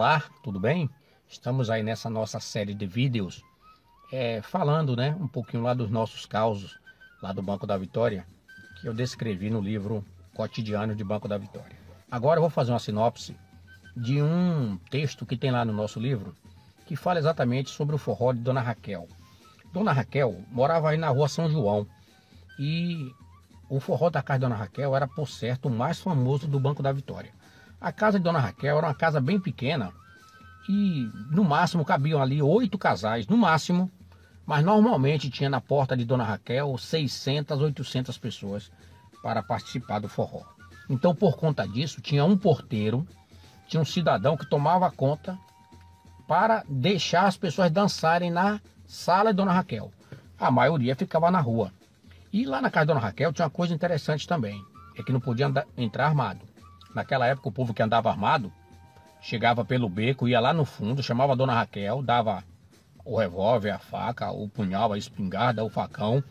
Olá, 0.00 0.24
tudo 0.42 0.58
bem? 0.58 0.88
Estamos 1.28 1.68
aí 1.68 1.82
nessa 1.82 2.08
nossa 2.08 2.40
série 2.40 2.72
de 2.72 2.86
vídeos 2.86 3.44
é, 4.10 4.40
falando 4.40 4.96
né, 4.96 5.14
um 5.20 5.28
pouquinho 5.28 5.62
lá 5.62 5.74
dos 5.74 5.90
nossos 5.90 6.24
causos 6.24 6.78
lá 7.22 7.34
do 7.34 7.42
Banco 7.42 7.66
da 7.66 7.76
Vitória 7.76 8.24
que 8.80 8.88
eu 8.88 8.94
descrevi 8.94 9.50
no 9.50 9.60
livro 9.60 10.02
Cotidiano 10.32 10.96
de 10.96 11.04
Banco 11.04 11.28
da 11.28 11.36
Vitória. 11.36 11.76
Agora 12.10 12.38
eu 12.38 12.40
vou 12.40 12.48
fazer 12.48 12.72
uma 12.72 12.78
sinopse 12.78 13.36
de 13.94 14.22
um 14.22 14.78
texto 14.88 15.26
que 15.26 15.36
tem 15.36 15.50
lá 15.50 15.66
no 15.66 15.72
nosso 15.74 16.00
livro 16.00 16.34
que 16.86 16.96
fala 16.96 17.18
exatamente 17.18 17.68
sobre 17.68 17.94
o 17.94 17.98
forró 17.98 18.32
de 18.32 18.40
Dona 18.40 18.62
Raquel. 18.62 19.06
Dona 19.70 19.92
Raquel 19.92 20.42
morava 20.50 20.88
aí 20.88 20.96
na 20.96 21.10
rua 21.10 21.28
São 21.28 21.50
João 21.50 21.86
e 22.58 23.12
o 23.68 23.78
forró 23.78 24.08
da 24.08 24.22
casa 24.22 24.38
de 24.38 24.46
Dona 24.46 24.56
Raquel 24.56 24.96
era, 24.96 25.06
por 25.06 25.28
certo, 25.28 25.68
o 25.68 25.70
mais 25.70 26.00
famoso 26.00 26.48
do 26.48 26.58
Banco 26.58 26.82
da 26.82 26.90
Vitória. 26.90 27.38
A 27.80 27.90
casa 27.90 28.18
de 28.18 28.24
Dona 28.24 28.38
Raquel 28.38 28.76
era 28.76 28.86
uma 28.86 28.94
casa 28.94 29.22
bem 29.22 29.40
pequena 29.40 29.90
e 30.68 31.10
no 31.30 31.42
máximo 31.42 31.82
cabiam 31.82 32.20
ali 32.20 32.42
oito 32.42 32.76
casais, 32.76 33.26
no 33.26 33.38
máximo, 33.38 33.90
mas 34.44 34.62
normalmente 34.62 35.30
tinha 35.30 35.48
na 35.48 35.62
porta 35.62 35.96
de 35.96 36.04
Dona 36.04 36.22
Raquel 36.22 36.76
600, 36.76 37.58
800 37.58 38.18
pessoas 38.18 38.70
para 39.22 39.42
participar 39.42 39.98
do 39.98 40.08
forró. 40.08 40.42
Então, 40.90 41.14
por 41.14 41.38
conta 41.38 41.66
disso, 41.66 42.02
tinha 42.02 42.22
um 42.22 42.36
porteiro, 42.36 43.06
tinha 43.66 43.80
um 43.80 43.84
cidadão 43.84 44.36
que 44.36 44.44
tomava 44.44 44.90
conta 44.90 45.38
para 46.28 46.62
deixar 46.68 47.26
as 47.26 47.36
pessoas 47.38 47.70
dançarem 47.70 48.30
na 48.30 48.60
sala 48.86 49.30
de 49.30 49.38
Dona 49.38 49.52
Raquel. 49.52 49.90
A 50.38 50.50
maioria 50.50 50.94
ficava 50.94 51.30
na 51.30 51.40
rua. 51.40 51.72
E 52.30 52.44
lá 52.44 52.60
na 52.60 52.70
casa 52.70 52.84
de 52.84 52.88
Dona 52.88 53.00
Raquel 53.00 53.32
tinha 53.32 53.46
uma 53.46 53.50
coisa 53.50 53.72
interessante 53.72 54.28
também, 54.28 54.62
é 54.98 55.02
que 55.02 55.12
não 55.12 55.20
podia 55.20 55.46
andar, 55.46 55.66
entrar 55.78 56.06
armado. 56.06 56.49
Naquela 56.94 57.26
época, 57.26 57.48
o 57.48 57.52
povo 57.52 57.72
que 57.72 57.82
andava 57.82 58.10
armado 58.10 58.52
chegava 59.20 59.64
pelo 59.64 59.88
beco, 59.88 60.28
ia 60.28 60.40
lá 60.40 60.52
no 60.52 60.64
fundo, 60.64 61.02
chamava 61.02 61.32
a 61.32 61.36
dona 61.36 61.54
Raquel, 61.54 62.02
dava 62.02 62.42
o 63.04 63.18
revólver, 63.18 63.70
a 63.70 63.78
faca, 63.78 64.30
o 64.30 64.48
punhal, 64.48 64.92
a 64.92 64.98
espingarda, 64.98 65.64
o 65.64 65.70
facão. 65.70 66.22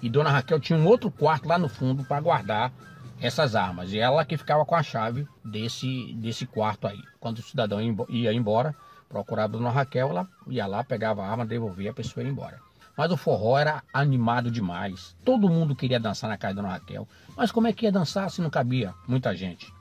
E 0.00 0.08
dona 0.08 0.30
Raquel 0.30 0.60
tinha 0.60 0.78
um 0.78 0.86
outro 0.86 1.10
quarto 1.10 1.48
lá 1.48 1.58
no 1.58 1.68
fundo 1.68 2.04
para 2.04 2.20
guardar 2.20 2.72
essas 3.20 3.56
armas. 3.56 3.92
E 3.92 3.98
ela 3.98 4.24
que 4.24 4.36
ficava 4.36 4.64
com 4.64 4.74
a 4.74 4.82
chave 4.82 5.26
desse, 5.44 6.12
desse 6.14 6.46
quarto 6.46 6.86
aí. 6.86 7.00
Quando 7.18 7.38
o 7.38 7.42
cidadão 7.42 7.80
ia 8.08 8.32
embora, 8.32 8.74
procurava 9.08 9.56
a 9.56 9.58
dona 9.58 9.70
Raquel, 9.70 10.10
ela 10.10 10.28
ia 10.46 10.66
lá, 10.66 10.84
pegava 10.84 11.22
a 11.22 11.30
arma, 11.30 11.44
devolvia, 11.44 11.90
a 11.90 11.94
pessoa 11.94 12.24
ia 12.24 12.30
embora. 12.30 12.60
Mas 12.96 13.10
o 13.10 13.16
forró 13.16 13.58
era 13.58 13.82
animado 13.92 14.50
demais. 14.50 15.16
Todo 15.24 15.48
mundo 15.48 15.74
queria 15.74 16.00
dançar 16.00 16.28
na 16.28 16.36
casa 16.36 16.54
da 16.54 16.62
dona 16.62 16.74
Raquel. 16.74 17.08
Mas 17.36 17.50
como 17.50 17.66
é 17.66 17.72
que 17.72 17.86
ia 17.86 17.92
dançar 17.92 18.30
se 18.30 18.40
não 18.40 18.50
cabia 18.50 18.94
muita 19.06 19.34
gente? 19.36 19.72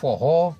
Forró, 0.00 0.54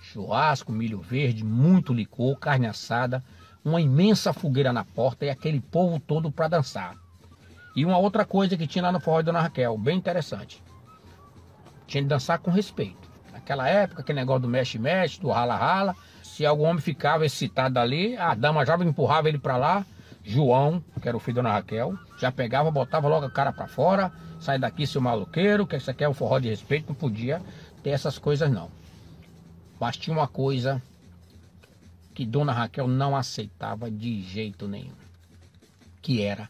churrasco, 0.00 0.72
milho 0.72 0.98
verde, 0.98 1.44
muito 1.44 1.92
licor, 1.92 2.38
carne 2.38 2.66
assada, 2.66 3.22
uma 3.62 3.78
imensa 3.78 4.32
fogueira 4.32 4.72
na 4.72 4.84
porta 4.84 5.26
e 5.26 5.30
aquele 5.30 5.60
povo 5.60 6.00
todo 6.00 6.32
para 6.32 6.48
dançar. 6.48 6.94
E 7.76 7.84
uma 7.84 7.98
outra 7.98 8.24
coisa 8.24 8.56
que 8.56 8.66
tinha 8.66 8.84
lá 8.84 8.90
no 8.90 9.00
forró 9.00 9.20
de 9.20 9.26
Dona 9.26 9.42
Raquel, 9.42 9.76
bem 9.76 9.98
interessante. 9.98 10.62
Tinha 11.86 12.02
de 12.02 12.08
dançar 12.08 12.38
com 12.38 12.50
respeito. 12.50 13.10
Naquela 13.32 13.68
época, 13.68 14.00
aquele 14.00 14.20
negócio 14.20 14.42
do 14.42 14.48
mexe-mexe, 14.48 15.20
do 15.20 15.28
rala-rala. 15.28 15.94
Se 16.22 16.46
algum 16.46 16.64
homem 16.64 16.80
ficava 16.80 17.26
excitado 17.26 17.78
ali, 17.78 18.16
a 18.16 18.34
dama 18.34 18.64
já 18.64 18.76
empurrava 18.76 19.28
ele 19.28 19.38
para 19.38 19.58
lá. 19.58 19.84
João, 20.22 20.82
que 21.02 21.06
era 21.06 21.16
o 21.16 21.20
filho 21.20 21.36
da 21.36 21.42
Dona 21.42 21.54
Raquel, 21.54 21.98
já 22.18 22.32
pegava, 22.32 22.70
botava 22.70 23.08
logo 23.08 23.26
a 23.26 23.30
cara 23.30 23.52
para 23.52 23.66
fora. 23.66 24.10
Sai 24.40 24.58
daqui, 24.58 24.86
seu 24.86 25.02
maluqueiro, 25.02 25.66
que 25.66 25.76
isso 25.76 25.90
aqui 25.90 26.02
é 26.02 26.08
um 26.08 26.14
forró 26.14 26.38
de 26.38 26.48
respeito, 26.48 26.88
não 26.88 26.94
podia 26.94 27.42
ter 27.84 27.90
essas 27.90 28.18
coisas 28.18 28.50
não. 28.50 28.70
Mas 29.78 29.98
tinha 29.98 30.16
uma 30.16 30.26
coisa 30.26 30.82
que 32.14 32.24
Dona 32.24 32.52
Raquel 32.52 32.88
não 32.88 33.14
aceitava 33.14 33.90
de 33.90 34.22
jeito 34.22 34.66
nenhum. 34.66 34.94
Que 36.00 36.22
era 36.22 36.48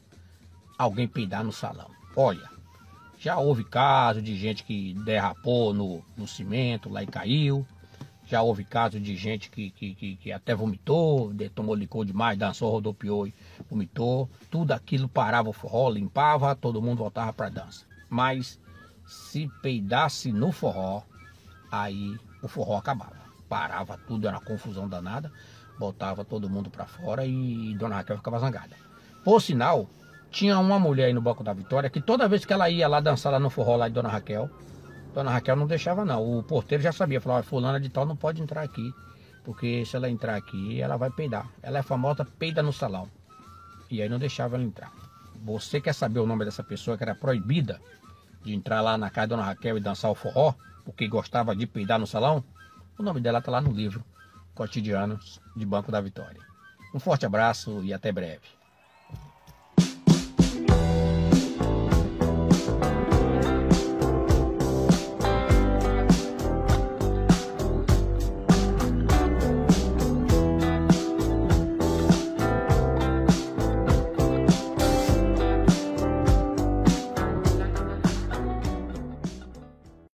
alguém 0.78 1.09
peidar 1.09 1.43
no 1.43 1.53
salão. 1.53 1.91
Olha, 2.15 2.49
já 3.19 3.37
houve 3.37 3.65
caso 3.65 4.22
de 4.22 4.37
gente 4.37 4.62
que 4.62 4.95
derrapou 5.05 5.75
no, 5.75 6.05
no 6.17 6.28
cimento 6.28 6.89
lá 6.89 7.03
e 7.03 7.06
caiu. 7.06 7.66
Já 8.27 8.41
houve 8.41 8.65
caso 8.65 9.01
de 9.01 9.16
gente 9.16 9.51
que, 9.51 9.71
que, 9.71 9.95
que, 9.95 10.16
que 10.16 10.33
até 10.33 10.55
vomitou, 10.55 11.33
tomou 11.55 11.75
licor 11.75 12.05
demais, 12.05 12.39
dançou, 12.39 12.71
rodopiou 12.71 13.27
e 13.27 13.34
vomitou. 13.69 14.31
Tudo 14.51 14.71
aquilo 14.71 15.09
parava 15.09 15.49
o 15.49 15.53
forró, 15.53 15.91
limpava, 15.91 16.55
todo 16.55 16.81
mundo 16.81 16.99
voltava 16.99 17.33
para 17.33 17.49
dança. 17.49 17.84
Mas 18.09 18.59
se 19.05 19.51
peidasse 19.61 20.33
no 20.33 20.53
forró, 20.53 21.03
aí 21.83 22.19
o 22.43 22.49
forró 22.49 22.77
acabava. 22.77 23.25
Parava 23.49 23.99
tudo, 24.07 24.27
era 24.27 24.37
uma 24.37 24.45
confusão 24.45 24.89
danada, 24.89 25.31
botava 25.79 26.25
todo 26.25 26.49
mundo 26.49 26.71
para 26.71 26.87
fora 26.87 27.25
e 27.25 27.75
Dona 27.75 27.97
Raquel 27.97 28.17
ficava 28.17 28.39
zangada. 28.39 28.77
Por 29.23 29.41
sinal, 29.41 29.89
tinha 30.31 30.59
uma 30.59 30.79
mulher 30.79 31.07
aí 31.07 31.13
no 31.13 31.21
Banco 31.21 31.45
da 31.45 31.53
Vitória 31.53 31.89
que 31.89 32.01
toda 32.01 32.29
vez 32.29 32.45
que 32.45 32.53
ela 32.53 32.69
ia 32.69 32.89
lá 32.89 33.01
dançar 33.01 33.33
lá 33.33 33.39
no 33.39 33.51
forró 33.51 33.77
lá 33.77 33.89
de 33.89 33.95
Dona 33.95 34.09
Raquel, 34.09 34.51
Dona 35.15 35.31
Raquel 35.31 35.55
não 35.55 35.67
deixava 35.67 36.05
não. 36.05 36.39
O 36.39 36.43
porteiro 36.43 36.83
já 36.83 36.91
sabia, 36.91 37.21
falava, 37.21 37.43
fulana 37.45 37.79
de 37.79 37.89
tal 37.89 38.05
não 38.05 38.17
pode 38.17 38.43
entrar 38.43 38.63
aqui, 38.63 38.93
porque 39.45 39.84
se 39.87 39.95
ela 39.95 40.11
entrar 40.11 40.34
aqui, 40.34 40.81
ela 40.81 40.97
vai 40.97 41.11
peidar. 41.11 41.49
Ela 41.63 41.79
é 41.79 41.83
famosa 41.83 42.25
peida 42.25 42.63
no 42.63 42.73
salão. 42.73 43.09
E 43.89 44.03
aí 44.03 44.09
não 44.09 44.19
deixava 44.19 44.57
ela 44.57 44.65
entrar. 44.65 44.93
Você 45.45 45.81
quer 45.81 45.93
saber 45.93 46.19
o 46.19 46.27
nome 46.27 46.45
dessa 46.45 46.65
pessoa 46.65 46.97
que 46.97 47.05
era 47.05 47.15
proibida 47.15 47.81
de 48.43 48.53
entrar 48.53 48.81
lá 48.81 48.99
na 48.99 49.09
casa 49.09 49.29
da 49.29 49.37
Dona 49.37 49.47
Raquel 49.47 49.77
e 49.77 49.81
dançar 49.81 50.11
o 50.11 50.15
forró? 50.15 50.55
Porque 50.84 51.09
gostava 51.09 51.55
de 51.56 51.67
peidar 51.67 51.99
no 51.99 52.06
salão? 52.06 52.45
O 52.99 53.03
nome 53.03 53.21
dela 53.21 53.39
está 53.39 53.50
lá 53.50 53.61
no 53.61 53.72
livro 53.72 54.05
Cotidianos 54.55 55.41
de 55.56 55.65
Banco 55.65 55.91
da 55.91 56.00
Vitória. 56.00 56.41
Um 56.95 57.00
forte 57.00 57.27
abraço 57.27 57.83
e 57.83 57.93
até 57.93 58.12
breve. 58.12 58.47